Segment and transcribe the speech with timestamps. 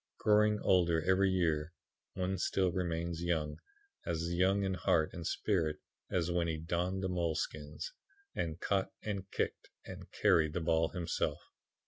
[0.17, 1.73] Growing older every year,
[2.15, 3.57] one still remains young
[4.03, 5.75] as young in heart and spirit
[6.09, 7.93] as when he donned the moleskins,
[8.33, 11.43] and caught and kicked and carried the ball himself.